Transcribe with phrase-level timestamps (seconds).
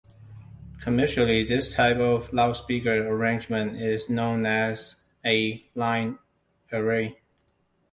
[0.81, 6.17] Commercially, this type of loudspeaker arrangement is known as a line
[6.71, 7.21] array.